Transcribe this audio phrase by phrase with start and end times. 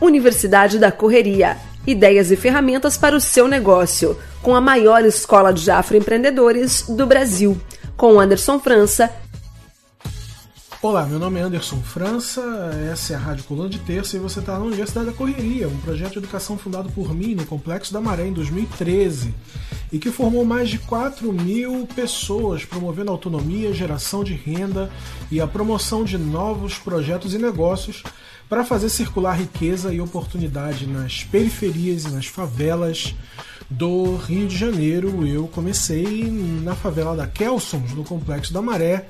[0.00, 1.56] Universidade da Correria.
[1.86, 7.60] Ideias e ferramentas para o seu negócio, com a maior escola de afroempreendedores do Brasil.
[7.96, 9.10] Com Anderson França.
[10.82, 12.42] Olá, meu nome é Anderson França,
[12.92, 15.78] essa é a Rádio Coluna de Terça e você está na Universidade da Correria, um
[15.78, 19.34] projeto de educação fundado por mim no Complexo da Maré em 2013
[19.90, 24.90] e que formou mais de 4 mil pessoas, promovendo autonomia, geração de renda
[25.30, 28.02] e a promoção de novos projetos e negócios
[28.54, 33.12] para fazer circular riqueza e oportunidade nas periferias e nas favelas
[33.68, 35.26] do Rio de Janeiro.
[35.26, 36.30] Eu comecei
[36.62, 39.08] na favela da Kelsons, no Complexo da Maré,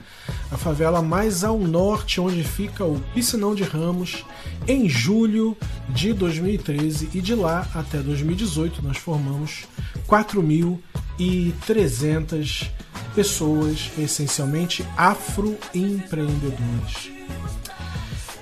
[0.50, 4.24] a favela mais ao norte, onde fica o Piscinão de Ramos,
[4.66, 5.54] em julho
[5.90, 9.66] de 2013 e de lá até 2018 nós formamos
[10.08, 12.70] 4.300
[13.14, 17.12] pessoas, essencialmente afroempreendedores.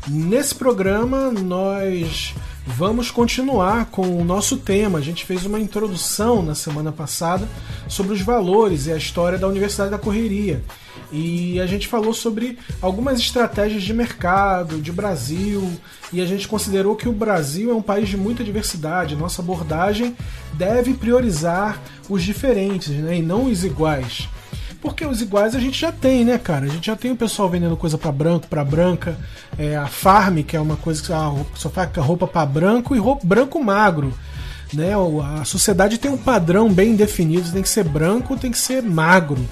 [0.08, 2.34] Nesse programa nós
[2.66, 5.00] vamos continuar com o nosso tema.
[5.00, 7.48] A gente fez uma introdução na semana passada
[7.88, 10.64] sobre os valores e a história da Universidade da Correria
[11.12, 15.72] e a gente falou sobre algumas estratégias de mercado, de Brasil,
[16.12, 19.16] e a gente considerou que o Brasil é um país de muita diversidade.
[19.16, 20.16] Nossa abordagem
[20.54, 24.28] deve priorizar os diferentes né, e não os iguais.
[24.82, 26.66] Porque os iguais a gente já tem, né, cara?
[26.66, 29.18] A gente já tem o pessoal vendendo coisa para branco, para branca,
[29.58, 31.08] é, a farm, que é uma coisa que
[31.60, 34.14] só faz roupa para branco e roupa branco magro.
[34.74, 34.92] Né?
[35.40, 39.44] A sociedade tem um padrão bem definido, tem que ser branco, tem que ser magro.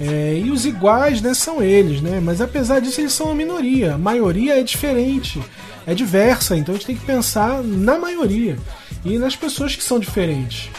[0.00, 2.20] É, e os iguais né, são eles, né?
[2.22, 3.94] mas apesar disso eles são a minoria.
[3.94, 5.38] A maioria é diferente,
[5.86, 8.56] é diversa, então a gente tem que pensar na maioria
[9.04, 10.70] e nas pessoas que são diferentes.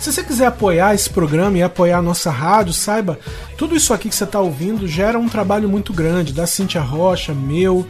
[0.00, 3.18] Se você quiser apoiar esse programa e apoiar a nossa rádio, saiba,
[3.56, 7.32] tudo isso aqui que você está ouvindo gera um trabalho muito grande, da Cintia Rocha,
[7.32, 7.86] meu,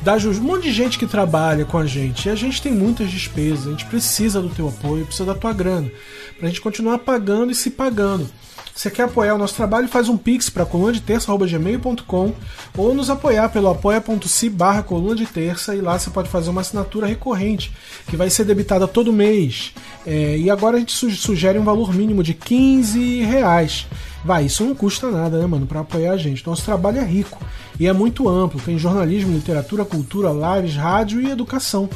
[0.00, 2.28] da Juju, um monte de gente que trabalha com a gente.
[2.28, 5.52] E a gente tem muitas despesas, a gente precisa do teu apoio, precisa da tua
[5.52, 5.90] grana,
[6.36, 8.28] para a gente continuar pagando e se pagando.
[8.74, 9.86] Você quer apoiar o nosso trabalho?
[9.86, 12.32] Faz um pix para coluna de terça.gmail.com
[12.76, 16.60] ou nos apoiar pelo apoia.se barra coluna de terça e lá você pode fazer uma
[16.60, 17.72] assinatura recorrente
[18.08, 19.72] que vai ser debitada todo mês.
[20.04, 23.86] É, e agora a gente sugere um valor mínimo de 15 reais.
[24.24, 26.44] Vai, isso não custa nada, né, mano, para apoiar a gente.
[26.44, 27.38] Nosso trabalho é rico
[27.78, 28.60] e é muito amplo.
[28.60, 31.88] Tem jornalismo, literatura, cultura, lives, rádio e educação.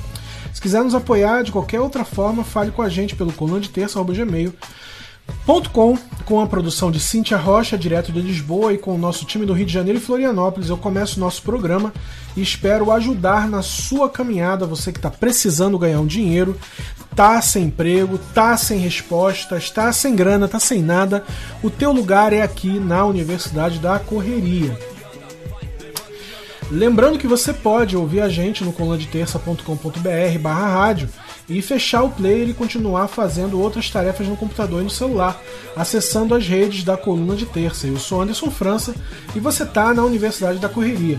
[0.55, 3.69] Se quiser nos apoiar de qualquer outra forma, fale com a gente pelo coluna de
[3.69, 4.78] terça.gmail.com
[5.72, 9.47] Com, com a produção de Cíntia Rocha, direto de Lisboa, e com o nosso time
[9.47, 11.93] do Rio de Janeiro e Florianópolis, eu começo o nosso programa
[12.37, 16.59] e espero ajudar na sua caminhada, você que está precisando ganhar um dinheiro,
[17.17, 21.25] tá sem emprego, tá sem respostas, tá sem grana, tá sem nada.
[21.62, 24.78] O teu lugar é aqui na Universidade da Correria.
[26.71, 31.09] Lembrando que você pode ouvir a gente no colunadeterça.com.br barra rádio
[31.48, 35.41] e fechar o player e continuar fazendo outras tarefas no computador e no celular,
[35.75, 37.86] acessando as redes da Coluna de Terça.
[37.86, 38.94] Eu sou Anderson França
[39.34, 41.19] e você está na Universidade da Correria.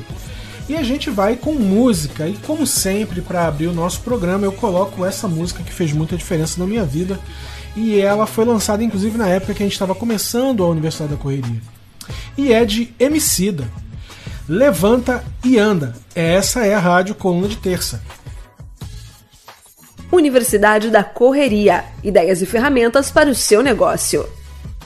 [0.67, 4.51] E a gente vai com música, e como sempre, para abrir o nosso programa, eu
[4.51, 7.19] coloco essa música que fez muita diferença na minha vida,
[7.75, 11.17] e ela foi lançada inclusive na época que a gente estava começando a Universidade da
[11.17, 11.59] Correria.
[12.37, 13.67] E é de Emicida.
[14.47, 15.95] Levanta e anda.
[16.13, 18.01] Essa é a rádio Coluna de Terça.
[20.11, 21.85] Universidade da Correria.
[22.03, 24.38] Ideias e ferramentas para o seu negócio.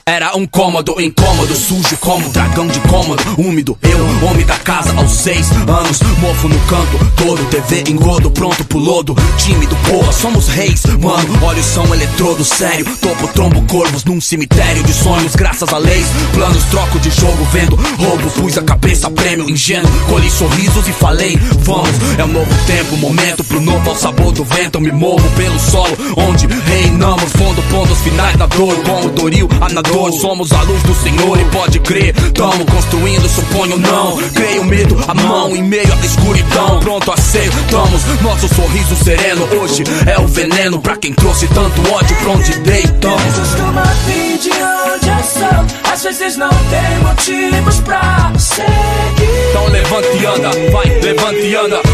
[0.06, 3.78] Era um cômodo incômodo, sujo como dragão de cômodo, úmido.
[3.80, 8.78] Eu, homem da casa aos seis anos, mofo no canto, todo TV engodo, pronto pro
[8.78, 9.16] lodo.
[9.38, 11.42] Tímido, porra, somos reis, mano.
[11.42, 12.84] Olhos são eletrodo, sério.
[13.00, 16.06] Topo, trombo, corvos num cemitério de sonhos, graças a leis.
[16.34, 18.30] Planos, troco de jogo, vendo roubo.
[18.32, 19.90] Pus a cabeça, prêmio, ingênuo.
[20.10, 21.90] Colhi sorrisos e falei, vamos.
[22.18, 24.78] É um novo tempo, momento pro novo ao sabor do vento.
[24.82, 27.32] Me movo pelo solo, onde reinamos.
[27.32, 29.48] Fundo, pontos finais da dor, como Doril,
[29.94, 34.16] anador somos a luz do Senhor e pode crer, tamo construindo, suponho não.
[34.32, 39.46] Creio medo, a mão em meio à escuridão, pronto aceitamos nosso sorriso sereno.
[39.60, 43.38] Hoje é o veneno pra quem trouxe tanto ódio pra onde deitamos.
[43.38, 49.44] Costuma vir de onde eu sou, às vezes não tem motivos pra seguir.
[49.50, 50.50] Então levante e anda.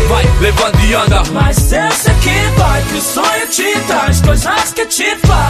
[0.08, 1.23] vai, levanta e anda.
[1.32, 5.50] Mas eu sei que vai, que o sonho te traz coisas que te faz.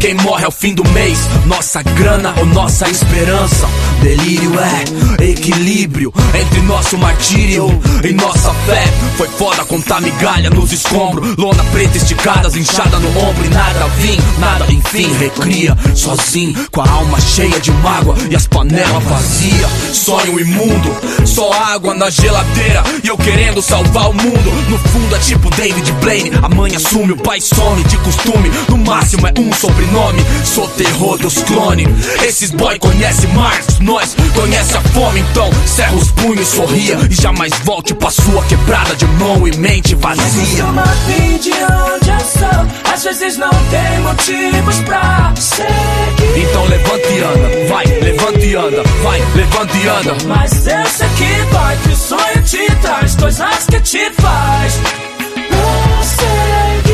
[0.00, 3.68] Quem morre ao fim do mês, nossa grana ou nossa esperança.
[4.00, 7.66] Delírio é equilíbrio entre nosso martírio
[8.04, 8.84] e nossa fé.
[9.16, 14.16] Foi foda contar migalha nos escombros, lona preta esticadas, inchada no ombro e nada vim,
[14.38, 15.12] nada enfim.
[15.18, 19.70] Recria sozinho, com a alma cheia de mágoa e as panelas vazias.
[19.92, 20.94] Sonho imundo,
[21.26, 24.70] só água na geladeira e eu querendo salvar o mundo.
[24.70, 28.48] No fundo é tipo David Blaine, a mãe assume, o pai some de costume.
[28.68, 29.52] No máximo é um
[29.88, 30.24] sobrenome.
[30.44, 31.88] Sou terror dos clones.
[32.22, 35.20] Esses boy conhece Marx, nós conhece a fome.
[35.20, 39.94] Então cerra os punhos, sorria e jamais volte pra sua quebrada de mão e mente
[39.94, 40.64] vazia.
[40.64, 42.92] Uma fim de onde eu sou.
[42.92, 46.48] Às vezes não tem motivos pra seguir.
[46.48, 50.16] Então levanta e anda, vai, levanta e anda, vai, levanta e anda.
[50.26, 54.80] Mas eu sei que vai, que o sonho te traz coisas que te faz.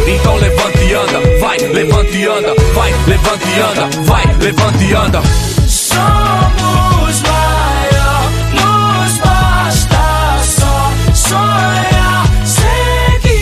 [0.06, 1.20] Então levanta e anda,
[1.72, 5.22] levanta e anda, vai, levanta e anda, vai, levanta e anda.
[5.66, 9.98] Somos maior, nos basta
[10.44, 13.34] só sonhar, seguir.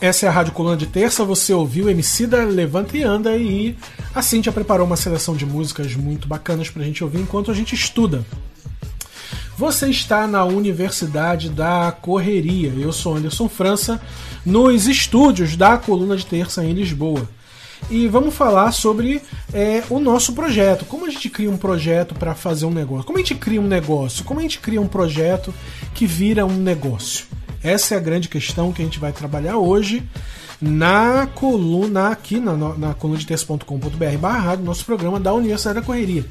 [0.00, 3.76] Essa é a Rádio Coluna de Terça, você ouviu Emicida, Levanta e Anda e
[4.14, 7.74] a Cintia preparou uma seleção de músicas muito bacanas pra gente ouvir enquanto a gente
[7.74, 8.24] estuda.
[9.62, 12.72] Você está na Universidade da Correria.
[12.76, 14.02] Eu sou Anderson França,
[14.44, 17.28] nos estúdios da Coluna de Terça em Lisboa.
[17.88, 19.22] E vamos falar sobre
[19.54, 20.84] é, o nosso projeto.
[20.84, 23.06] Como a gente cria um projeto para fazer um negócio?
[23.06, 24.24] Como a gente cria um negócio?
[24.24, 25.54] Como a gente cria um projeto
[25.94, 27.26] que vira um negócio?
[27.62, 30.02] Essa é a grande questão que a gente vai trabalhar hoje
[30.60, 36.24] na coluna aqui na, na coluna de terça.com.br barra nosso programa da Universidade da Correria.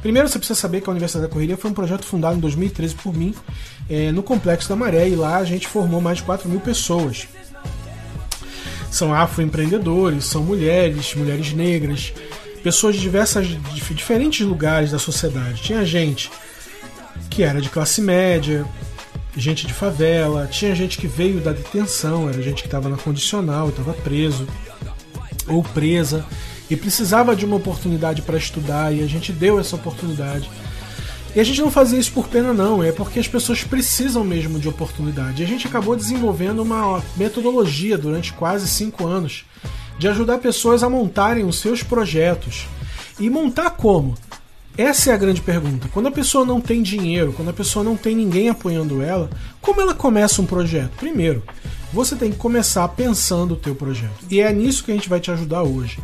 [0.00, 2.94] Primeiro você precisa saber que a Universidade da Correria foi um projeto fundado em 2013
[2.94, 3.34] por mim
[3.90, 7.26] é, no Complexo da Maré e lá a gente formou mais de 4 mil pessoas.
[8.90, 12.12] São afroempreendedores, são mulheres, mulheres negras,
[12.62, 15.62] pessoas de diversas, de diferentes lugares da sociedade.
[15.62, 16.30] Tinha gente
[17.28, 18.64] que era de classe média,
[19.36, 23.68] gente de favela, tinha gente que veio da detenção, era gente que estava na condicional,
[23.68, 24.46] estava preso
[25.46, 26.24] ou presa
[26.70, 30.50] e precisava de uma oportunidade para estudar e a gente deu essa oportunidade.
[31.34, 34.58] E a gente não fazia isso por pena, não, é porque as pessoas precisam mesmo
[34.58, 35.42] de oportunidade.
[35.42, 39.44] E a gente acabou desenvolvendo uma metodologia durante quase cinco anos
[39.98, 42.66] de ajudar pessoas a montarem os seus projetos.
[43.20, 44.14] E montar como?
[44.76, 45.88] Essa é a grande pergunta.
[45.92, 49.28] Quando a pessoa não tem dinheiro, quando a pessoa não tem ninguém apoiando ela,
[49.60, 50.92] como ela começa um projeto?
[50.96, 51.42] Primeiro,
[51.92, 54.24] você tem que começar pensando o teu projeto.
[54.30, 55.98] E é nisso que a gente vai te ajudar hoje.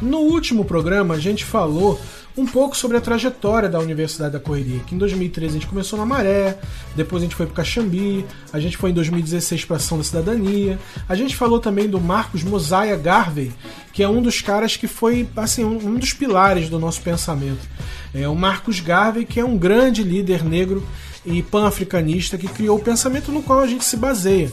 [0.00, 1.98] No último programa, a gente falou
[2.36, 5.98] um pouco sobre a trajetória da Universidade da Correria, que em 2013 a gente começou
[5.98, 6.58] na Maré,
[6.94, 10.78] depois a gente foi para Caxambi, a gente foi em 2016 para Ação da Cidadania.
[11.08, 13.52] A gente falou também do Marcos Mosaia Garvey,
[13.90, 17.66] que é um dos caras que foi assim um, dos pilares do nosso pensamento.
[18.14, 20.86] É o Marcos Garvey, que é um grande líder negro
[21.24, 24.52] e pan-africanista que criou o pensamento no qual a gente se baseia,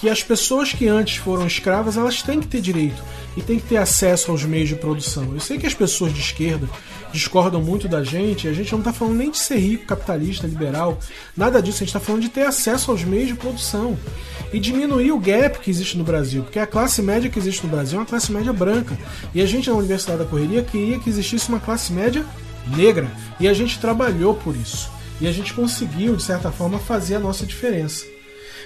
[0.00, 3.02] que as pessoas que antes foram escravas, elas têm que ter direito
[3.36, 5.34] e têm que ter acesso aos meios de produção.
[5.34, 6.66] Eu sei que as pessoas de esquerda
[7.12, 10.98] discordam muito da gente, a gente não está falando nem de ser rico, capitalista, liberal,
[11.36, 13.98] nada disso, a gente está falando de ter acesso aos meios de produção
[14.50, 17.70] e diminuir o gap que existe no Brasil, porque a classe média que existe no
[17.70, 18.98] Brasil é uma classe média branca
[19.34, 22.24] e a gente na Universidade da Correria queria que existisse uma classe média
[22.74, 24.90] negra e a gente trabalhou por isso
[25.20, 28.06] e a gente conseguiu, de certa forma, fazer a nossa diferença.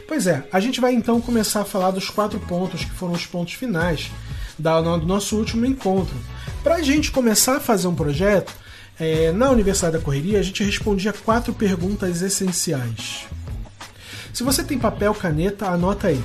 [0.06, 3.26] Pois é, a gente vai então começar a falar dos quatro pontos que foram os
[3.26, 4.10] pontos finais
[4.58, 6.14] do nosso último encontro.
[6.62, 8.52] Para a gente começar a fazer um projeto,
[8.98, 13.26] é, na Universidade da Correria a gente respondia quatro perguntas essenciais.
[14.32, 16.22] Se você tem papel, caneta, anota aí.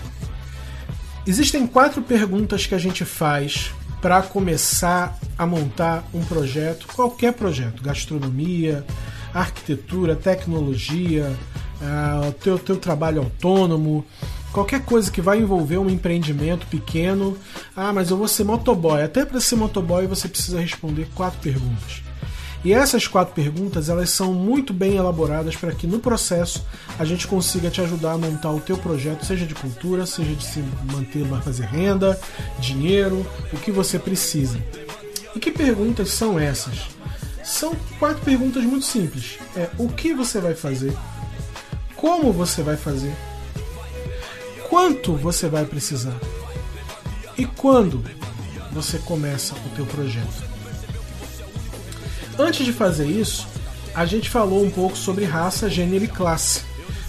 [1.26, 3.72] Existem quatro perguntas que a gente faz
[4.02, 8.86] para começar a montar um projeto, qualquer projeto, gastronomia,
[9.34, 11.36] arquitetura, tecnologia,
[11.82, 14.06] uh, teu, teu trabalho autônomo,
[14.52, 17.38] qualquer coisa que vai envolver um empreendimento pequeno.
[17.76, 19.02] Ah, mas eu vou ser motoboy.
[19.02, 22.02] Até para ser motoboy você precisa responder quatro perguntas.
[22.64, 26.66] E essas quatro perguntas elas são muito bem elaboradas para que no processo
[26.98, 30.44] a gente consiga te ajudar a montar o teu projeto, seja de cultura, seja de
[30.44, 32.20] se manter, fazer renda,
[32.60, 34.60] dinheiro, o que você precisa.
[35.34, 36.88] E que perguntas são essas?
[37.46, 39.40] São quatro perguntas muito simples.
[39.56, 40.94] É o que você vai fazer?
[42.00, 43.14] Como você vai fazer?
[44.70, 46.18] Quanto você vai precisar?
[47.38, 48.02] E quando
[48.72, 50.44] você começa o teu projeto?
[52.38, 53.46] Antes de fazer isso,
[53.94, 56.62] a gente falou um pouco sobre raça, gênero e classe.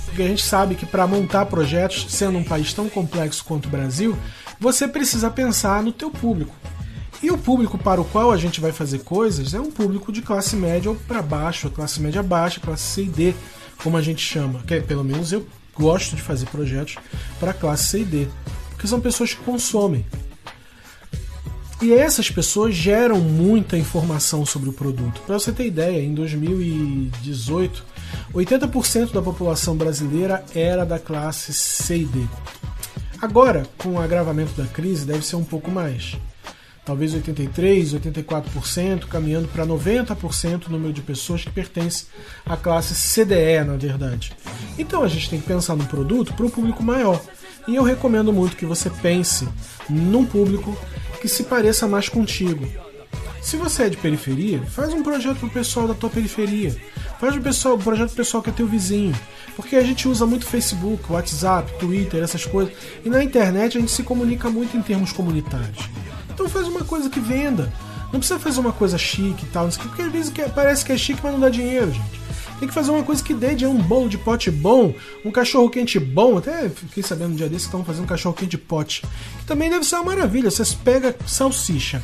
[0.07, 3.71] Porque a gente sabe que para montar projetos, sendo um país tão complexo quanto o
[3.71, 4.19] Brasil,
[4.59, 6.55] você precisa pensar no teu público.
[7.23, 10.21] E o público para o qual a gente vai fazer coisas é um público de
[10.21, 13.35] classe média ou para baixo, classe média baixa, classe C e D,
[13.83, 14.63] como a gente chama.
[14.67, 16.97] Que é, pelo menos eu gosto de fazer projetos
[17.39, 18.29] para classe C e D,
[18.71, 20.05] porque são pessoas que consomem.
[21.83, 25.23] E essas pessoas geram muita informação sobre o produto.
[25.27, 27.83] Para você ter ideia, em 2018,
[28.35, 32.21] 80% da população brasileira era da classe C e D.
[33.21, 36.17] Agora, com o agravamento da crise, deve ser um pouco mais.
[36.85, 42.07] Talvez 83, 84%, caminhando para 90% o número de pessoas que pertencem
[42.45, 44.33] à classe CDE, na verdade.
[44.79, 47.21] Então a gente tem que pensar num produto para um público maior.
[47.69, 49.47] E eu recomendo muito que você pense
[49.89, 50.77] num público
[51.21, 52.67] que se pareça mais contigo.
[53.43, 56.77] Se você é de periferia, faz um projeto para o pessoal da tua periferia.
[57.19, 59.15] Faz um, pessoal, um projeto pessoal que é teu vizinho.
[59.57, 62.73] Porque a gente usa muito Facebook, WhatsApp, Twitter, essas coisas.
[63.05, 65.89] E na internet a gente se comunica muito em termos comunitários.
[66.41, 67.71] Então faz uma coisa que venda.
[68.11, 71.21] Não precisa fazer uma coisa chique e tal, porque às vezes parece que é chique,
[71.23, 72.21] mas não dá dinheiro, gente.
[72.59, 75.69] Tem que fazer uma coisa que dê de um bolo de pote bom, um cachorro
[75.69, 76.39] quente bom.
[76.39, 79.03] Até fiquei sabendo um dia desse que estão fazendo um cachorro quente de pote.
[79.41, 80.51] Que também deve ser uma maravilha.
[80.51, 82.03] Você pega salsicha,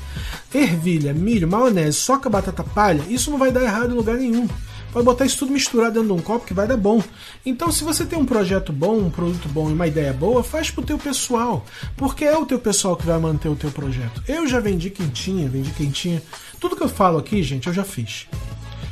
[0.55, 3.03] ervilha, milho, maionese, soca batata palha.
[3.09, 4.47] Isso não vai dar errado em lugar nenhum.
[4.93, 7.03] Pode botar isso tudo misturado dentro de um copo que vai dar bom.
[7.45, 10.71] Então, se você tem um projeto bom, um produto bom e uma ideia boa, faz
[10.71, 11.65] pro teu pessoal.
[11.97, 14.23] Porque é o teu pessoal que vai manter o teu projeto.
[14.27, 16.23] Eu já vendi quentinha, vendi quentinha.
[16.59, 18.27] Tudo que eu falo aqui, gente, eu já fiz.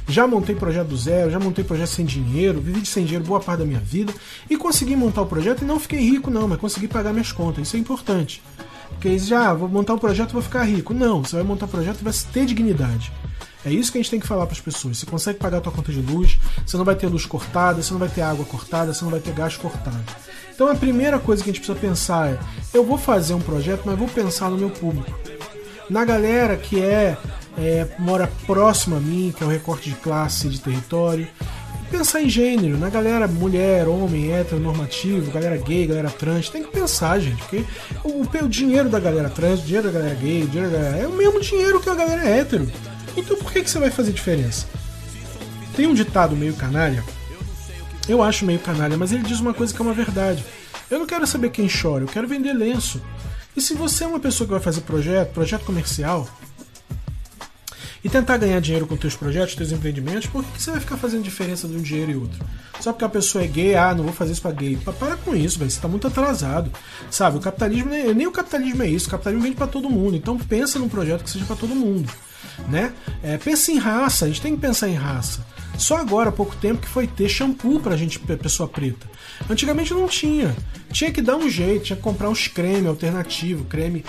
[0.07, 3.41] Já montei projeto do zero, já montei projeto sem dinheiro, vivi de sem dinheiro boa
[3.41, 4.13] parte da minha vida
[4.51, 7.67] e consegui montar o projeto e não fiquei rico não, mas consegui pagar minhas contas.
[7.67, 8.43] Isso é importante.
[8.91, 10.93] Porque já ah, vou montar um projeto e vou ficar rico.
[10.93, 13.11] Não, você vai montar um projeto e vai ter dignidade.
[13.65, 14.99] É isso que a gente tem que falar para as pessoas.
[14.99, 17.93] Você consegue pagar a tua conta de luz, você não vai ter luz cortada, você
[17.93, 20.05] não vai ter água cortada, você não vai ter gás cortado.
[20.55, 22.39] Então a primeira coisa que a gente precisa pensar é:
[22.73, 25.13] eu vou fazer um projeto, mas vou pensar no meu público.
[25.89, 27.17] Na galera que é
[27.59, 31.27] é, mora próximo a mim, que é o recorte de classe, de território.
[31.91, 36.49] pensar em gênero, na galera mulher, homem, heteronormativo, galera gay, galera trans.
[36.49, 37.65] Tem que pensar, gente, porque
[38.03, 40.97] o, o dinheiro da galera trans, o dinheiro da galera gay, o dinheiro da galera,
[40.99, 42.71] é o mesmo dinheiro que a galera hétero.
[43.17, 44.67] Então por que, que você vai fazer diferença?
[45.77, 47.05] Tem um ditado meio canalha,
[48.09, 50.45] eu acho meio canalha, mas ele diz uma coisa que é uma verdade.
[50.91, 53.01] Eu não quero saber quem chora, eu quero vender lenço.
[53.57, 56.29] E se você é uma pessoa que vai fazer projeto, projeto comercial,
[58.05, 61.23] e tentar ganhar dinheiro com teus projetos, teus empreendimentos, por que você vai ficar fazendo
[61.23, 62.45] diferença de um dinheiro e outro?
[62.79, 64.77] Só porque a pessoa é gay, ah, não vou fazer isso pra gay.
[64.77, 66.71] Para com isso, velho, você tá muito atrasado.
[67.11, 70.17] Sabe, o capitalismo, nem o capitalismo é isso, o capitalismo vende para todo mundo.
[70.17, 72.13] Então pensa num projeto que seja para todo mundo.
[72.69, 72.93] Né?
[73.23, 75.45] É, pensa em raça, a gente tem que pensar em raça.
[75.77, 79.07] Só agora, há pouco tempo, que foi ter shampoo pra gente, pessoa preta.
[79.51, 80.55] Antigamente não tinha.
[80.93, 84.05] Tinha que dar um jeito, tinha que comprar uns creme alternativo, creme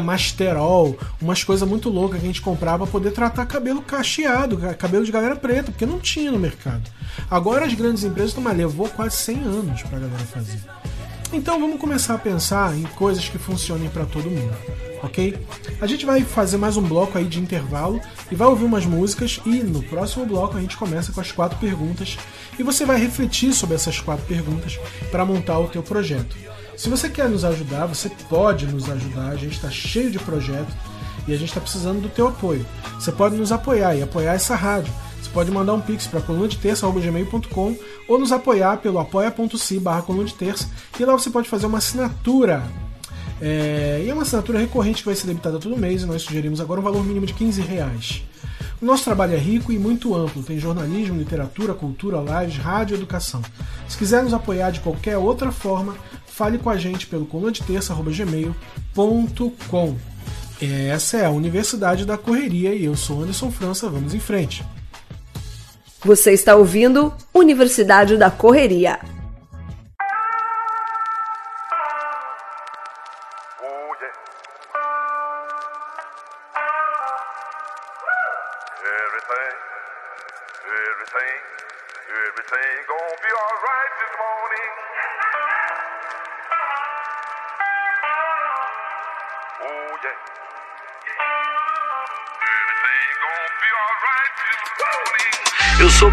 [0.00, 5.04] Masterol, umas coisas muito loucas que a gente comprava pra poder tratar cabelo cacheado, cabelo
[5.04, 6.88] de galera preta, porque não tinha no mercado.
[7.28, 10.60] Agora as grandes empresas mas levou quase 100 anos pra galera fazer.
[11.32, 14.56] Então vamos começar a pensar em coisas que funcionem para todo mundo,
[15.02, 15.36] ok?
[15.78, 19.38] A gente vai fazer mais um bloco aí de intervalo e vai ouvir umas músicas
[19.44, 22.16] e no próximo bloco a gente começa com as quatro perguntas
[22.58, 24.78] e você vai refletir sobre essas quatro perguntas
[25.10, 26.34] para montar o teu projeto.
[26.76, 29.30] Se você quer nos ajudar, você pode nos ajudar.
[29.30, 30.74] A gente está cheio de projetos
[31.26, 32.64] e a gente está precisando do teu apoio.
[32.94, 36.46] Você pode nos apoiar e apoiar essa rádio você pode mandar um pix para coluna
[36.48, 37.76] de terça.gmail.com
[38.08, 41.78] ou nos apoiar pelo apoia.se barra coluna de terça e lá você pode fazer uma
[41.78, 42.62] assinatura.
[43.40, 46.60] É, e é uma assinatura recorrente que vai ser debitada todo mês e nós sugerimos
[46.60, 48.22] agora um valor mínimo de 15 reais.
[48.80, 52.98] O nosso trabalho é rico e muito amplo, tem jornalismo, literatura, cultura, lives, rádio e
[52.98, 53.42] educação.
[53.88, 55.96] Se quiser nos apoiar de qualquer outra forma,
[56.26, 59.96] fale com a gente pelo colunadeterça.gmail.com.
[60.60, 64.64] Essa é a Universidade da Correria e eu sou Anderson França, vamos em frente.
[66.04, 69.00] Você está ouvindo Universidade da Correria.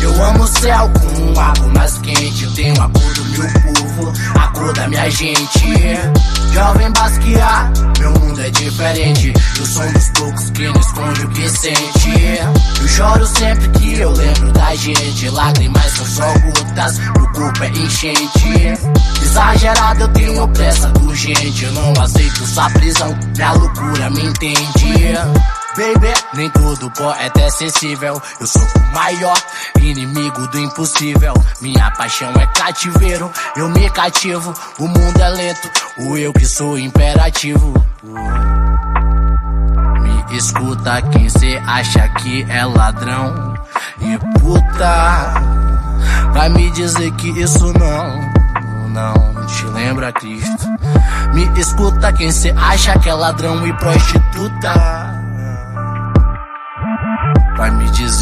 [0.00, 2.44] Eu amo o céu com água mais quente.
[2.44, 5.74] Eu tenho a cor do meu povo, a cor da minha gente.
[6.52, 9.32] Jovem basquear, meu mundo é diferente.
[9.58, 12.12] Eu sou um dos poucos que não esconde o que sente.
[12.80, 15.28] Eu choro sempre que eu lembro da gente.
[15.30, 18.78] Lágrimas são só gotas, meu corpo é enchente.
[19.22, 21.64] Exagerado, eu tenho pressa urgente.
[21.64, 25.14] Eu não aceito sua prisão, minha loucura me entende.
[25.76, 28.22] Baby, nem todo poeta é sensível.
[28.38, 29.36] Eu sou o maior
[29.80, 31.34] inimigo do impossível.
[31.60, 34.54] Minha paixão é cativeiro, eu me cativo.
[34.78, 37.74] O mundo é lento, o eu que sou imperativo.
[40.00, 43.54] Me escuta quem cê acha que é ladrão.
[44.00, 45.34] E puta,
[46.32, 48.32] vai me dizer que isso não
[48.90, 50.68] não te lembra Cristo.
[51.32, 55.23] Me escuta quem cê acha que é ladrão e prostituta.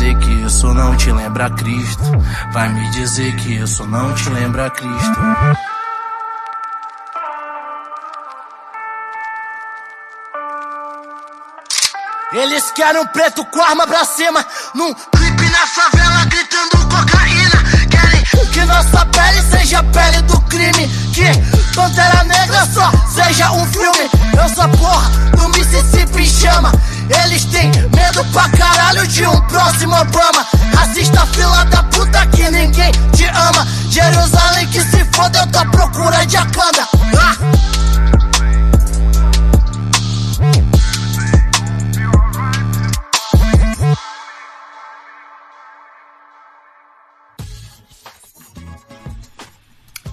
[0.02, 2.02] Dizer que isso não te lembra Cristo.
[2.52, 5.20] Vai me dizer que isso não te lembra Cristo.
[12.32, 14.44] Eles querem um preto com arma pra cima,
[14.74, 17.62] num clipe na favela gritando cocaína.
[17.90, 23.66] Querem que nossa pele seja a pele do crime, que Pantera Negra só seja um
[23.66, 24.10] filme.
[24.36, 26.72] Eu sou porra do Mississippi chama.
[27.24, 30.46] Eles têm medo pra caralho de um próximo Obama.
[30.74, 33.66] Racista fila da puta que ninguém te ama.
[33.88, 36.88] Jerusalém que se foda, eu tô à procura de Akanda.
[37.18, 37.72] Ah!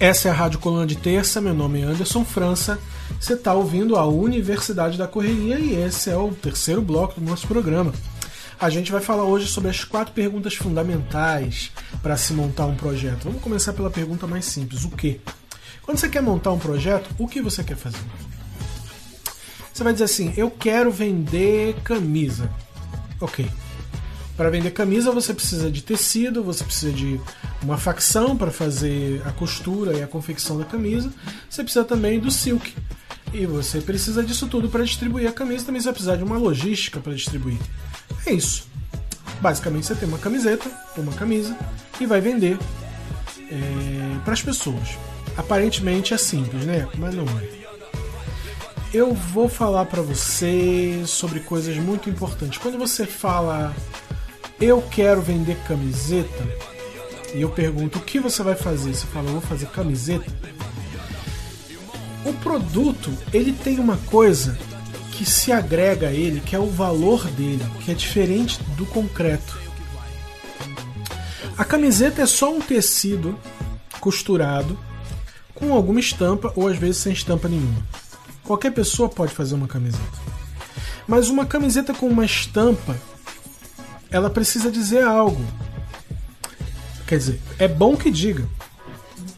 [0.00, 2.78] Essa é a Rádio Coluna de Terça, meu nome é Anderson França.
[3.20, 7.46] Você está ouvindo a Universidade da Correria e esse é o terceiro bloco do nosso
[7.46, 7.92] programa.
[8.58, 11.70] A gente vai falar hoje sobre as quatro perguntas fundamentais
[12.02, 13.24] para se montar um projeto.
[13.24, 15.20] Vamos começar pela pergunta mais simples: o que?
[15.82, 17.98] Quando você quer montar um projeto, o que você quer fazer?
[19.70, 22.50] Você vai dizer assim: eu quero vender camisa.
[23.20, 23.46] Ok.
[24.34, 27.20] Para vender camisa você precisa de tecido, você precisa de
[27.62, 31.12] uma facção para fazer a costura e a confecção da camisa,
[31.50, 32.74] você precisa também do silk.
[33.32, 36.36] E você precisa disso tudo para distribuir a camisa, também você vai precisar de uma
[36.36, 37.58] logística para distribuir.
[38.26, 38.68] É isso.
[39.40, 41.56] Basicamente você tem uma camiseta, uma camisa
[42.00, 42.58] e vai vender
[43.50, 44.98] é, para as pessoas.
[45.36, 46.88] Aparentemente é simples, né?
[46.98, 47.60] Mas não é.
[48.92, 52.58] Eu vou falar para você sobre coisas muito importantes.
[52.58, 53.74] Quando você fala
[54.60, 56.46] eu quero vender camiseta,
[57.34, 58.92] e eu pergunto o que você vai fazer?
[58.92, 60.30] Você fala, eu vou fazer camiseta.
[62.24, 64.58] O produto, ele tem uma coisa
[65.12, 69.58] que se agrega a ele, que é o valor dele, que é diferente do concreto.
[71.56, 73.38] A camiseta é só um tecido
[74.00, 74.78] costurado
[75.54, 77.86] com alguma estampa ou às vezes sem estampa nenhuma.
[78.42, 80.18] Qualquer pessoa pode fazer uma camiseta.
[81.06, 82.96] Mas uma camiseta com uma estampa,
[84.10, 85.44] ela precisa dizer algo.
[87.06, 88.48] Quer dizer, é bom que diga.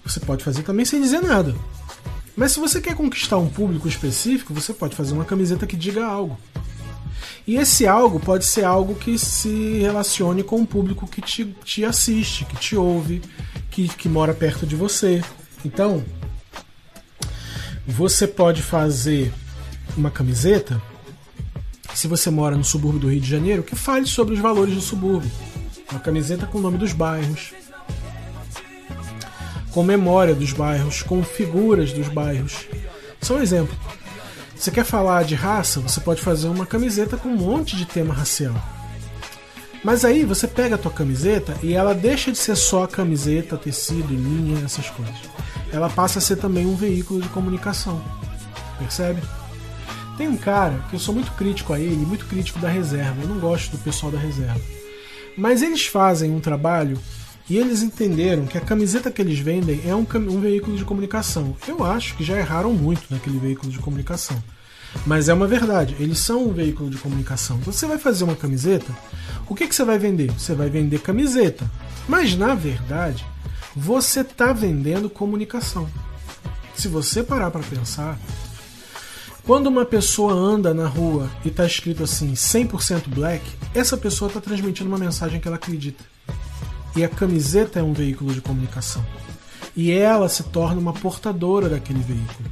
[0.04, 1.54] Você pode fazer também sem dizer nada.
[2.36, 6.04] Mas se você quer conquistar um público específico, você pode fazer uma camiseta que diga
[6.06, 6.38] algo.
[7.46, 11.84] E esse algo pode ser algo que se relacione com o público que te, te
[11.84, 13.20] assiste, que te ouve,
[13.70, 15.22] que, que mora perto de você.
[15.64, 16.04] Então,
[17.86, 19.32] você pode fazer
[19.96, 20.80] uma camiseta,
[21.94, 24.80] se você mora no subúrbio do Rio de Janeiro, que fale sobre os valores do
[24.80, 25.30] subúrbio.
[25.90, 27.52] Uma camiseta com o nome dos bairros,
[29.72, 32.66] com memória dos bairros, com figuras dos bairros.
[33.20, 33.74] Só um exemplo.
[34.54, 35.80] Você quer falar de raça?
[35.80, 38.54] Você pode fazer uma camiseta com um monte de tema racial.
[39.82, 44.14] Mas aí você pega a tua camiseta e ela deixa de ser só camiseta, tecido,
[44.14, 45.16] linha, essas coisas.
[45.72, 48.00] Ela passa a ser também um veículo de comunicação.
[48.78, 49.20] Percebe?
[50.16, 53.22] Tem um cara que eu sou muito crítico a ele, muito crítico da reserva.
[53.22, 54.60] Eu não gosto do pessoal da reserva.
[55.36, 56.98] Mas eles fazem um trabalho
[57.52, 61.54] e eles entenderam que a camiseta que eles vendem é um, um, veículo de comunicação.
[61.68, 64.42] Eu acho que já erraram muito naquele veículo de comunicação.
[65.04, 67.58] Mas é uma verdade, eles são um veículo de comunicação.
[67.60, 68.90] Então, você vai fazer uma camiseta,
[69.50, 70.32] o que, que você vai vender?
[70.32, 71.70] Você vai vender camiseta.
[72.08, 73.22] Mas na verdade,
[73.76, 75.86] Você está vendendo comunicação.
[76.74, 78.18] Se você parar para pensar,
[79.44, 84.40] quando uma pessoa anda na rua e está escrito assim 100% black, essa pessoa está
[84.40, 86.11] transmitindo uma mensagem que ela acredita.
[86.94, 89.04] E a camiseta é um veículo de comunicação.
[89.74, 92.50] E ela se torna uma portadora daquele veículo.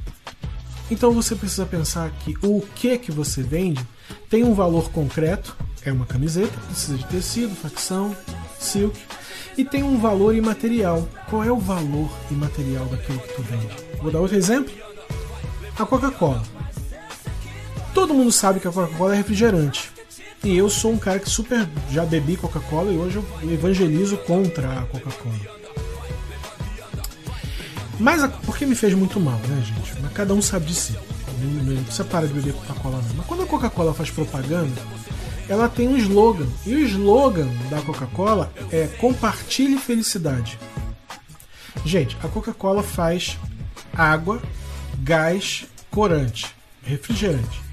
[0.90, 3.86] Então você precisa pensar que o que que você vende
[4.28, 8.16] tem um valor concreto, é uma camiseta, precisa de tecido, facção,
[8.58, 8.98] silk,
[9.56, 11.08] e tem um valor imaterial.
[11.28, 13.68] Qual é o valor imaterial daquilo que tu vende?
[14.00, 14.72] Vou dar outro exemplo.
[15.78, 16.42] A Coca-Cola.
[17.94, 19.90] Todo mundo sabe que a Coca-Cola é refrigerante.
[20.42, 24.80] E eu sou um cara que super já bebi Coca-Cola e hoje eu evangelizo contra
[24.80, 25.60] a Coca-Cola.
[27.98, 30.00] Mas a, porque me fez muito mal, né, gente?
[30.00, 30.96] Mas cada um sabe de si.
[31.42, 33.16] Não, precisa parar de beber Coca-Cola, não.
[33.16, 34.80] Mas quando a Coca-Cola faz propaganda,
[35.46, 36.46] ela tem um slogan.
[36.64, 40.58] E o slogan da Coca-Cola é compartilhe felicidade.
[41.84, 43.38] Gente, a Coca-Cola faz
[43.92, 44.40] água,
[45.02, 47.69] gás, corante, refrigerante.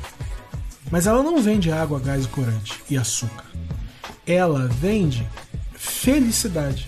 [0.90, 3.46] Mas ela não vende água, gás, corante e açúcar.
[4.26, 5.28] Ela vende
[5.74, 6.88] felicidade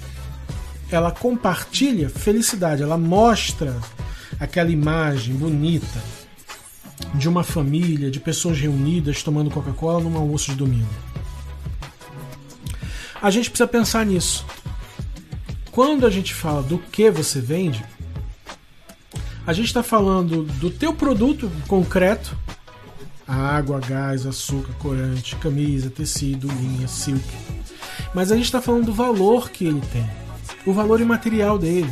[0.92, 3.78] ela compartilha felicidade, ela mostra
[4.40, 6.02] aquela imagem bonita
[7.14, 10.90] de uma família, de pessoas reunidas tomando Coca-Cola num almoço de domingo.
[13.22, 14.46] A gente precisa pensar nisso.
[15.72, 17.84] Quando a gente fala do que você vende,
[19.46, 22.36] a gente está falando do teu produto concreto,
[23.30, 27.24] água, gás, açúcar, corante, camisa, tecido, linha, silk.
[28.14, 30.10] Mas a gente está falando do valor que ele tem
[30.66, 31.92] o valor imaterial dele.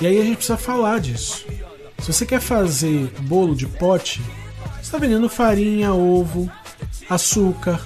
[0.00, 1.46] E aí a gente precisa falar disso.
[1.98, 4.20] Se você quer fazer bolo de pote,
[4.74, 6.50] você está vendendo farinha, ovo,
[7.08, 7.80] açúcar,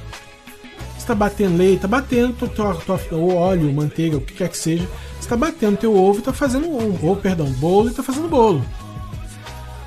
[0.93, 4.57] você está batendo leite, está batendo tua, tua, tua, óleo, manteiga, o que quer que
[4.57, 6.69] seja, você está batendo teu ovo e está fazendo
[7.05, 8.65] ou perdão, bolo e está fazendo bolo.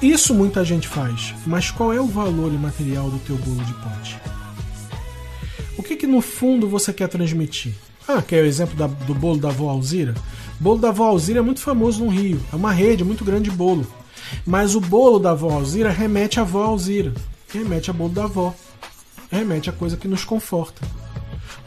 [0.01, 4.17] Isso muita gente faz, mas qual é o valor imaterial do teu bolo de pote?
[5.77, 7.73] O que, que no fundo você quer transmitir?
[8.07, 10.15] Ah, quer o exemplo da, do bolo da avó Alzira?
[10.59, 12.41] O bolo da avó Alzira é muito famoso no Rio.
[12.51, 13.85] É uma rede muito grande de bolo.
[14.45, 17.13] Mas o bolo da avó Alzira remete à avó Alzira.
[17.49, 18.55] Remete a bolo da avó.
[19.29, 20.81] Remete a coisa que nos conforta.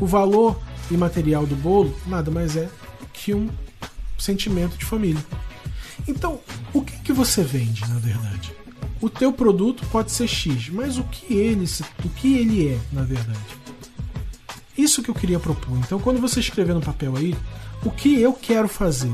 [0.01, 0.59] O valor
[0.91, 2.69] imaterial do bolo nada mais é
[3.13, 3.49] que um
[4.19, 5.23] sentimento de família.
[6.07, 6.41] Então,
[6.73, 8.53] o que, que você vende, na verdade?
[9.01, 11.69] O teu produto pode ser X, mas o que ele,
[12.05, 13.39] o que ele é, na verdade?
[14.77, 15.77] Isso que eu queria propor.
[15.79, 17.37] Então, quando você escrever no papel aí,
[17.85, 19.13] o que eu quero fazer?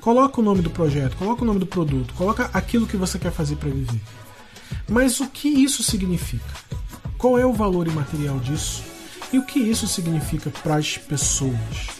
[0.00, 3.32] Coloca o nome do projeto, coloca o nome do produto, coloca aquilo que você quer
[3.32, 4.00] fazer para viver.
[4.88, 6.44] Mas o que isso significa?
[7.16, 8.82] Qual é o valor imaterial disso?
[9.32, 11.97] E o que isso significa para as pessoas?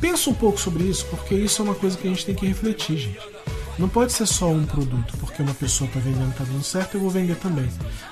[0.00, 2.46] Pensa um pouco sobre isso, porque isso é uma coisa que a gente tem que
[2.46, 3.20] refletir, gente.
[3.78, 7.00] Não pode ser só um produto, porque uma pessoa está vendendo está dando certo, eu
[7.00, 7.68] vou vender também.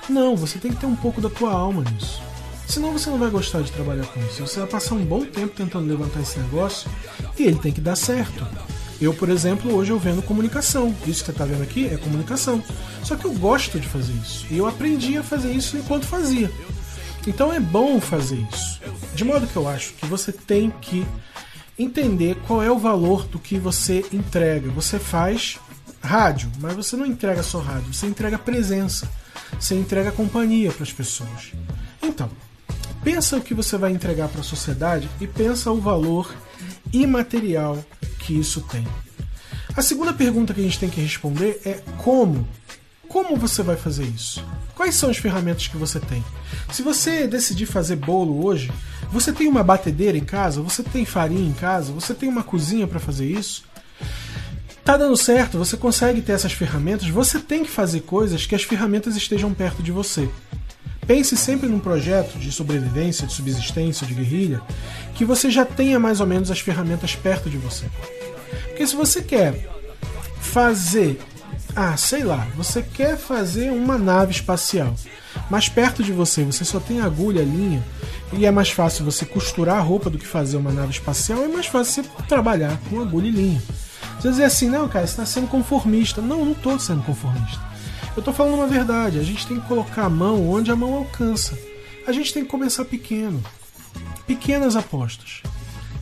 [0.07, 2.21] Não, você tem que ter um pouco da tua alma nisso.
[2.67, 4.45] Senão você não vai gostar de trabalhar com isso.
[4.45, 6.89] Você vai passar um bom tempo tentando levantar esse negócio
[7.37, 8.45] e ele tem que dar certo.
[9.01, 10.95] Eu, por exemplo, hoje eu vendo comunicação.
[11.07, 12.63] Isso que você está vendo aqui é comunicação.
[13.03, 14.45] Só que eu gosto de fazer isso.
[14.51, 16.51] E eu aprendi a fazer isso enquanto fazia.
[17.25, 18.79] Então é bom fazer isso.
[19.15, 21.05] De modo que eu acho que você tem que
[21.79, 24.69] entender qual é o valor do que você entrega.
[24.71, 25.57] Você faz
[26.01, 29.09] rádio, mas você não entrega só rádio, você entrega presença,
[29.59, 31.53] você entrega companhia para as pessoas.
[32.03, 32.29] Então,
[33.03, 36.35] Pensa o que você vai entregar para a sociedade e pensa o valor
[36.91, 37.83] imaterial
[38.19, 38.85] que isso tem.
[39.75, 42.45] A segunda pergunta que a gente tem que responder é como?
[43.09, 44.45] Como você vai fazer isso?
[44.75, 46.23] Quais são as ferramentas que você tem?
[46.71, 48.71] Se você decidir fazer bolo hoje,
[49.11, 50.61] você tem uma batedeira em casa?
[50.61, 51.91] Você tem farinha em casa?
[51.91, 53.63] Você tem uma cozinha para fazer isso?
[54.85, 58.63] Tá dando certo, você consegue ter essas ferramentas, você tem que fazer coisas que as
[58.63, 60.29] ferramentas estejam perto de você.
[61.05, 64.61] Pense sempre num projeto de sobrevivência, de subsistência, de guerrilha,
[65.15, 67.85] que você já tenha mais ou menos as ferramentas perto de você.
[68.67, 69.67] Porque se você quer
[70.39, 71.19] fazer,
[71.81, 74.93] ah, sei lá, você quer fazer uma nave espacial,
[75.49, 77.81] mas perto de você você só tem agulha, linha,
[78.33, 81.47] e é mais fácil você costurar a roupa do que fazer uma nave espacial, é
[81.47, 83.61] mais fácil você trabalhar com agulha e linha.
[84.19, 86.21] Você dizer assim, não, cara, você está sendo conformista.
[86.21, 87.61] Não, não estou sendo conformista.
[88.17, 90.93] Eu tô falando uma verdade, a gente tem que colocar a mão onde a mão
[90.93, 91.57] alcança.
[92.05, 93.41] A gente tem que começar pequeno.
[94.27, 95.41] Pequenas apostas.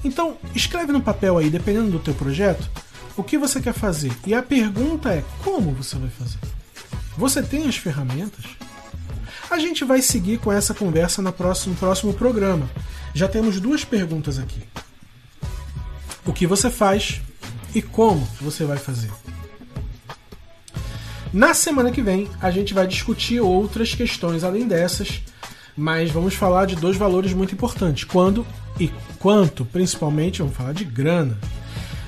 [0.03, 2.67] Então, escreve no papel aí, dependendo do teu projeto,
[3.17, 4.13] o que você quer fazer.
[4.25, 6.39] E a pergunta é: como você vai fazer?
[7.17, 8.45] Você tem as ferramentas?
[9.49, 12.69] A gente vai seguir com essa conversa no próximo, no próximo programa.
[13.13, 14.62] Já temos duas perguntas aqui.
[16.25, 17.21] o que você faz
[17.73, 19.10] e como você vai fazer.
[21.34, 25.21] Na semana que vem, a gente vai discutir outras questões além dessas,
[25.75, 28.45] mas vamos falar de dois valores muito importantes: quando
[28.80, 31.38] e quanto, principalmente, vamos falar de grana.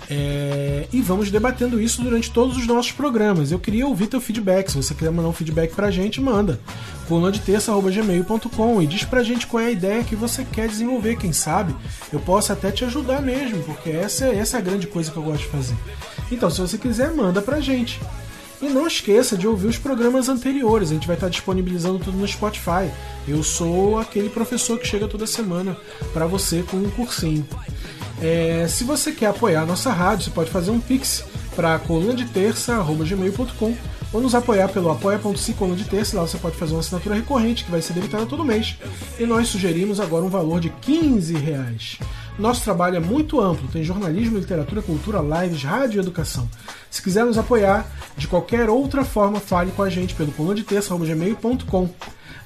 [0.09, 3.51] É, e vamos debatendo isso durante todos os nossos programas.
[3.51, 4.71] Eu queria ouvir teu feedback.
[4.71, 6.59] Se você quiser mandar um feedback pra gente, manda.
[7.07, 7.39] coluna de
[8.81, 11.17] e diz pra gente qual é a ideia que você quer desenvolver.
[11.17, 11.75] Quem sabe
[12.11, 15.17] eu posso até te ajudar mesmo, porque essa, é, essa é a grande coisa que
[15.17, 15.75] eu gosto de fazer.
[16.31, 17.99] Então, se você quiser, manda pra gente.
[18.61, 22.27] E não esqueça de ouvir os programas anteriores, a gente vai estar disponibilizando tudo no
[22.27, 22.91] Spotify.
[23.25, 25.77] Eu sou aquele professor que chega toda semana
[26.11, 27.47] para você com um cursinho.
[28.21, 31.23] É, se você quer apoiar a nossa rádio, você pode fazer um pix
[31.55, 33.75] para coluna de terça@gmail.com
[34.11, 37.63] ou nos apoiar pelo apoia.se coluna de terça, lá você pode fazer uma assinatura recorrente
[37.63, 38.75] que vai ser debitada todo mês.
[39.19, 41.99] E nós sugerimos agora um valor de 15 reais.
[42.37, 46.49] Nosso trabalho é muito amplo, tem jornalismo, literatura, cultura, lives, rádio e educação.
[46.89, 47.85] Se quiser nos apoiar
[48.17, 51.89] de qualquer outra forma, fale com a gente pelo coluna de terça@gmail.com.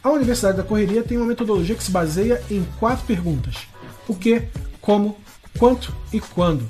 [0.04, 3.56] A Universidade da Correria tem uma metodologia que se baseia em quatro perguntas:
[4.08, 4.44] o que,
[4.82, 5.16] como,
[5.58, 6.68] quanto e quando.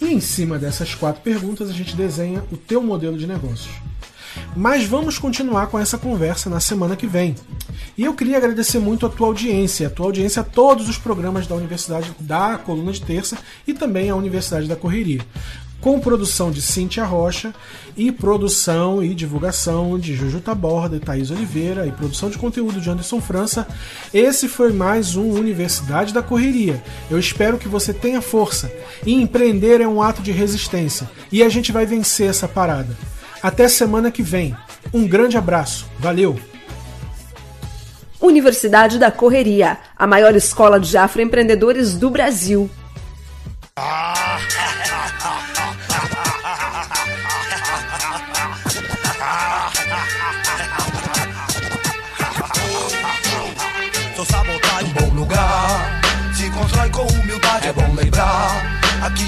[0.00, 3.70] E em cima dessas quatro perguntas a gente desenha o teu modelo de negócios.
[4.56, 7.34] Mas vamos continuar com essa conversa na semana que vem.
[7.98, 11.46] E eu queria agradecer muito a tua audiência, a tua audiência a todos os programas
[11.46, 13.36] da Universidade da Coluna de Terça
[13.66, 15.20] e também a Universidade da Correria
[15.80, 17.54] com produção de Cíntia Rocha
[17.96, 22.90] e produção e divulgação de Juju Taborda e Thaís Oliveira e produção de conteúdo de
[22.90, 23.66] Anderson França.
[24.12, 26.82] Esse foi mais um Universidade da Correria.
[27.10, 28.70] Eu espero que você tenha força.
[29.04, 31.10] E empreender é um ato de resistência.
[31.32, 32.96] E a gente vai vencer essa parada.
[33.42, 34.54] Até semana que vem.
[34.92, 35.86] Um grande abraço.
[35.98, 36.38] Valeu!
[38.20, 42.68] Universidade da Correria, a maior escola de afroempreendedores do Brasil.
[43.78, 44.19] Sou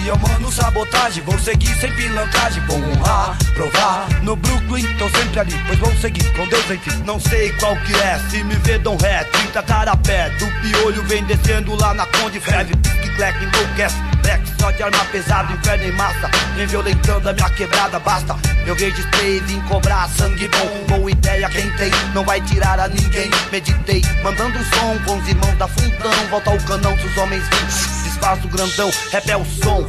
[0.02, 4.06] Aqui eu mando sabotagem, vou seguir sem pilantragem, vou honrar, provar.
[4.22, 7.02] No Brooklyn, tô sempre ali, pois vou seguir com Deus enfim.
[7.04, 10.30] Não sei qual que é, se me vê dão ré, 30 cara pé.
[10.30, 13.96] Do piolho vem descendo lá na Conde Feve, pique, cleque, enlouquece.
[14.22, 16.30] Black só de arma pesada, inferno em massa.
[16.54, 18.36] Vem violentando a minha quebrada, basta.
[18.66, 20.96] Eu registrei, vim cobrar sangue bom.
[20.96, 23.30] Boa ideia, quem tem, não vai tirar a ninguém.
[23.50, 26.12] Meditei, mandando som com os irmãos da fundão.
[26.30, 29.84] Volta ao canão dos homens vivos desfaz o grandão, rap é o som.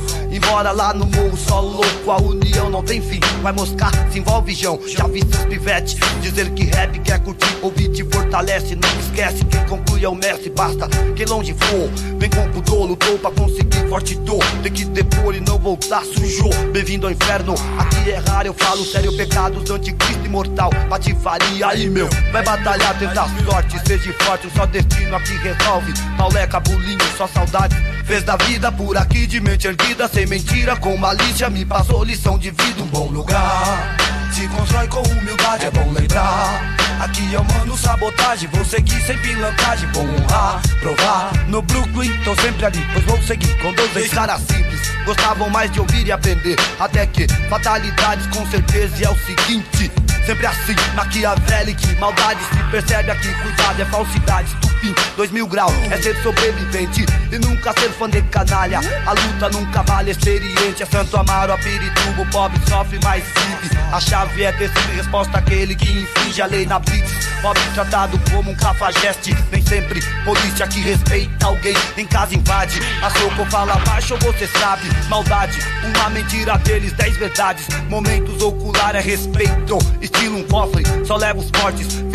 [0.53, 3.19] Embora lá no morro, só louco, a união não tem fim.
[3.41, 4.79] Vai moscar, se envolve, Jão.
[4.87, 8.75] Já vi seus pivete dizer que rap quer curtir, ouvir te fortalece.
[8.75, 10.51] Não esquece, quem conclui é o mestre.
[10.51, 11.89] Basta que longe for,
[12.19, 14.45] vem com pudor, lutou pra conseguir forte dor.
[14.61, 16.53] Tem que depor e não voltar, sujou.
[16.71, 19.11] Bem-vindo ao inferno, aqui é raro, eu falo sério.
[19.17, 22.07] Pecados do anticristo imortal, patifaria aí, meu.
[22.31, 25.91] Vai batalhar, tentar sorte, seja forte, só destino aqui resolve.
[26.15, 27.75] Pauleca, bulinho, só saudade.
[28.05, 32.37] Fez da vida por aqui de mente erguida, sem mentira, com malícia, me passou lição
[32.37, 33.97] de vida, um bom lugar.
[34.33, 36.82] Se constrói com humildade, é bom lembrar.
[36.99, 41.31] Aqui eu mando sabotagem, vou seguir sem pilantragem, vou honrar, provar.
[41.47, 44.81] No Brooklyn, tô sempre ali, pois vou seguir com Deus em cara simples.
[45.05, 49.91] Gostavam mais de ouvir e aprender, até que fatalidades com certeza e é o seguinte.
[50.25, 56.01] Sempre assim, maquiavélico, maldade se percebe aqui, cuidado, é falsidade, estupim, dois mil graus, é
[56.01, 58.79] ser sobrevivente e nunca ser fã de canalha.
[59.05, 63.77] A luta nunca vale experiente, é Santo Amaro, a Pirituba, o pobre sofre mais vive.
[63.91, 67.33] A chave é ter sempre resposta àquele que infringe a lei na blitz.
[67.41, 72.79] Pobre tratado como um cafajeste, nem sempre polícia que respeita alguém, em casa invade.
[73.01, 77.67] A soco fala baixo, você sabe, maldade, uma mentira deles, dez verdades.
[77.89, 82.12] Momentos ocular é respeito, estilo um cofre, só leva os fortes.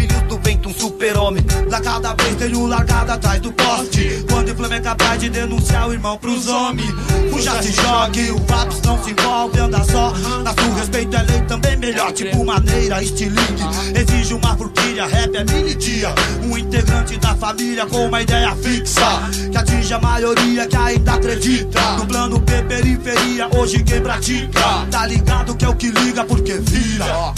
[0.49, 1.45] Vento, um super-homem.
[1.71, 4.25] Lá cada vez tenho largado atrás do poste.
[4.31, 6.91] Quando o Flamengo é capaz de denunciar o irmão pros homens.
[7.31, 10.11] Fuja se jogue, o Patos não se envolve, anda só.
[10.43, 13.63] Na sua respeito é lei também melhor, tipo maneira, estilingue.
[13.95, 16.15] Exige uma forquilha, rap é mini dia.
[16.43, 19.29] Um integrante da família com uma ideia fixa.
[19.51, 21.81] Que atinge a maioria que ainda acredita.
[21.99, 24.87] No plano P, periferia, hoje quem pratica.
[24.91, 27.35] Tá ligado que é o que liga, porque vira.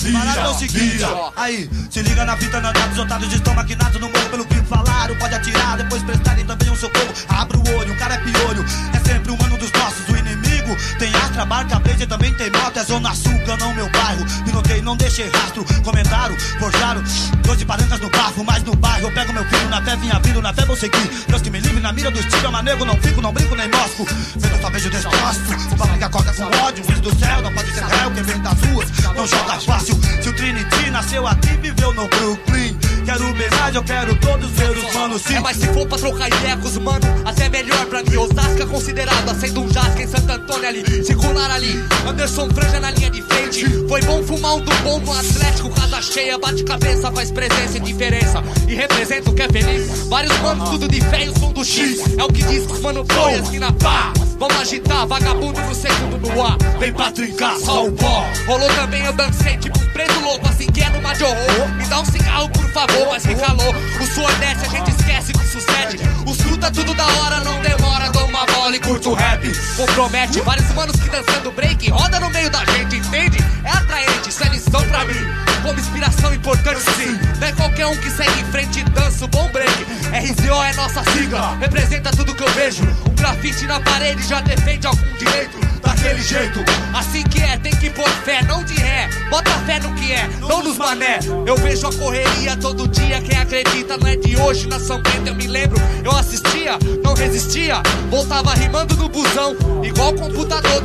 [0.49, 1.05] O seguinte,
[1.37, 5.17] aí, se liga na fita, nanados, otários estão maquinados no morro pelo que falaram.
[5.17, 7.13] Pode atirar, depois prestarem também um socorro.
[7.29, 10.09] Abre o olho, o cara é piolho, é sempre humano dos nossos.
[10.09, 12.79] O inimigo tem astra, barca, blazer, também tem moto.
[12.79, 14.25] É zona sul, não meu bairro.
[14.47, 17.03] E não deixei rastro, comentaram, forjaram.
[17.43, 20.41] Doze parancas no bafo, mas no bairro eu pego meu filho na fé, vinha vindo,
[20.41, 21.11] na fé vou seguir.
[21.29, 23.69] Deus que me livre na mira dos tiros, mas nego não fico, não brinco nem
[23.69, 24.07] mosco.
[24.07, 26.85] Feito só vejo destroço, o que acorda com ódio.
[26.85, 30.01] Filho do céu, não pode ser réu, quem vem das ruas não joga fácil.
[30.23, 32.80] Se o Trinity nasceu aqui, viveu no Brooklyn.
[33.11, 33.35] Quero
[33.71, 35.35] mais, eu quero todos ver os manos sim.
[35.35, 38.17] É, mas se for pra trocar ideia com os mano, até melhor pra mim.
[38.17, 41.05] Osasco considerado, sendo um jasca em Santo Antônio ali.
[41.05, 41.75] Circular ali,
[42.07, 43.67] Anderson Franja na linha de frente.
[43.89, 47.81] Foi bom fumar um do bom no Atlético, casa cheia, bate cabeça, faz presença e
[47.81, 48.45] diferença.
[48.69, 50.07] E representa o que é feliz.
[50.09, 52.17] Vários manos, tudo de fé e o som do X.
[52.17, 54.13] É o que diz que os mano foi assim na pá.
[54.41, 56.57] Vamos agitar, vagabundo no segundo no ar.
[56.79, 58.25] Vem pra trincar, só o pó.
[58.47, 61.69] Rolou também, eu dancei tipo preto louco, assim que é numa de horror.
[61.77, 63.77] Me dá um cigarro, por favor, mas que calor.
[64.01, 65.99] O suor desce, a gente esquece que sucede.
[66.27, 68.09] Os fruta tudo da hora, não demora.
[68.13, 69.47] Dou uma bola e curto rap.
[69.77, 71.91] Compromete vários manos que dançando break.
[71.91, 73.37] Roda no meio da gente, entende?
[73.63, 75.21] É atraente, isso é lição pra mim.
[75.63, 77.19] Como inspiração importante, sim.
[77.39, 79.85] Não é qualquer um que segue em frente e dança o bom break.
[80.21, 82.83] RZO é nossa sigla, representa tudo que eu vejo.
[83.09, 85.59] Um grafite na parede já defende algum direito.
[85.81, 86.61] Daquele jeito,
[86.93, 89.09] assim que é, tem que pôr fé, não de ré.
[89.31, 91.21] Bota fé no que é, não nos mané.
[91.47, 95.29] Eu vejo a correria todo dia, quem acredita não é de hoje na São Bento.
[95.29, 97.83] Eu me lembro, eu assistia, não resistia.
[98.11, 100.83] Voltava rimando no busão, igual computador.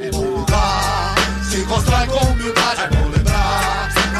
[0.00, 1.14] É bom lugar,
[1.50, 3.21] se constrói com humildade, é bom lembrar.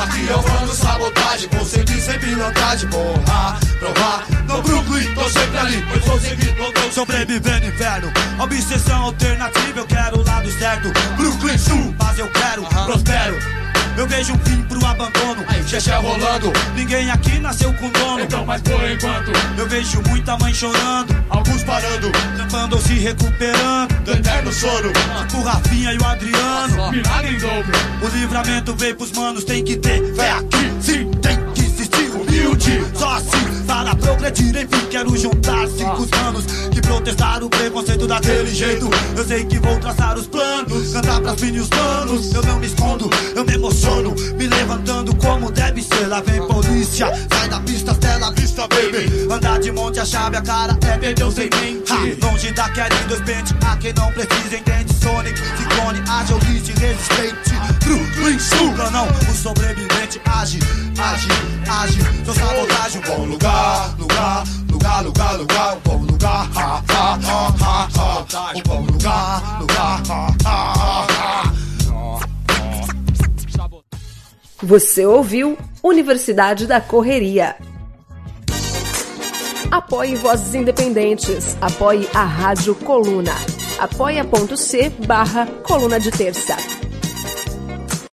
[0.02, 4.26] Aqui eu ando sabotagem, vou seguir sem pilantragem, porra, provar.
[4.48, 8.12] No Brooklyn, tô sempre ali, pois vou seguir, tô sobrevivendo inverno.
[8.42, 10.92] Obsessão alternativa, eu quero o lado certo.
[11.16, 13.61] Brooklyn Sul, paz eu quero, prospero.
[13.96, 16.52] Eu vejo um fim pro abandono, xexé rolando.
[16.74, 18.20] Ninguém aqui nasceu com dono.
[18.20, 21.14] Então, mas por enquanto, eu vejo muita mãe chorando.
[21.28, 23.94] Alguns parando, trampando ou se recuperando.
[24.04, 26.90] Do eterno sono, tipo o Rafinha e o Adriano.
[26.90, 27.72] Milagre em dobro.
[28.02, 30.72] O livramento veio pros manos, tem que ter fé aqui.
[30.80, 32.84] Sim, tem que existir humilde.
[32.94, 38.90] Só assim para progredir, enfim, quero juntar cinco anos que protestaram o preconceito daquele jeito.
[39.16, 42.34] Eu sei que vou traçar os planos, cantar pras filhos manos.
[42.34, 46.06] Eu não me escondo, eu me emociono, me levantando como deve ser.
[46.06, 49.32] Lá vem polícia, sai da pista, tela vista, baby.
[49.32, 51.92] Andar de monte, a chave, a cara é ter Deus em mente.
[51.92, 52.68] Ha, longe da
[53.08, 54.92] dois pente, a quem não precisa, entende?
[55.02, 57.52] Sonic, Ciclone, ágil, list, resistente.
[57.84, 60.58] Brooklyn, suga, não, o sobrevivente age,
[60.98, 61.28] age,
[61.68, 61.98] age.
[62.24, 63.61] Sou sabotagem, bom lugar,
[63.98, 68.52] lugar, lugar, lugar, lugar, um bom lugar, ha, ha, ha, ha, ha.
[68.66, 71.52] Bom lugar, lugar, ha, ha, ha.
[74.62, 77.56] Você ouviu Universidade da Correria.
[79.70, 81.56] Apoie Vozes Independentes.
[81.60, 83.34] Apoie a Rádio Coluna.
[83.78, 86.81] apoia.c barra Coluna de Terça.